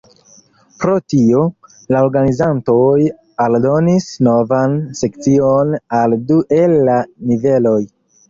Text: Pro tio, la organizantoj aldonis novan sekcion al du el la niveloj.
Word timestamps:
Pro 0.83 0.93
tio, 1.11 1.41
la 1.95 1.99
organizantoj 2.05 2.97
aldonis 3.45 4.07
novan 4.29 4.73
sekcion 5.03 5.77
al 6.01 6.17
du 6.31 6.41
el 6.61 6.75
la 6.91 6.99
niveloj. 7.33 7.79